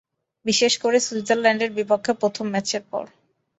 বিশেষ 0.45 0.73
করে 0.77 0.97
সুইজারল্যান্ডের 0.99 1.71
বিপক্ষে 1.77 2.11
প্রথম 2.21 2.45
ম্যাচের 2.53 2.83
পর। 2.91 3.05